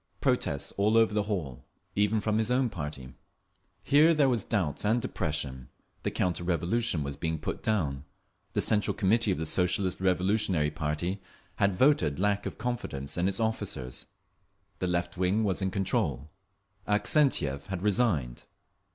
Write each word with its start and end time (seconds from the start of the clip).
Protests 0.19 0.71
all 0.77 0.97
over 0.97 1.13
the 1.13 1.21
hall, 1.29 1.63
even 1.95 2.21
from 2.21 2.39
his 2.39 2.49
own 2.49 2.71
party. 2.71 3.13
Here 3.83 4.15
there 4.15 4.29
was 4.29 4.43
doubt 4.43 4.83
and 4.83 4.99
depression. 4.99 5.69
The 6.01 6.09
counter 6.09 6.43
revolution 6.43 7.03
was 7.03 7.15
being 7.17 7.37
put 7.37 7.61
down. 7.61 8.05
The 8.53 8.61
Central 8.61 8.95
Committee 8.95 9.31
of 9.31 9.37
the 9.37 9.45
Socialist 9.45 10.01
Revolutionary 10.01 10.71
party 10.71 11.21
had 11.57 11.75
voted 11.75 12.17
lack 12.17 12.47
of 12.47 12.57
confidence 12.57 13.15
in 13.15 13.27
its 13.27 13.39
officers; 13.39 14.07
the 14.79 14.87
left 14.87 15.17
wing 15.17 15.43
was 15.43 15.61
in 15.61 15.69
control; 15.69 16.31
Avksentiev 16.87 17.67
had 17.67 17.83
resigned. 17.83 18.45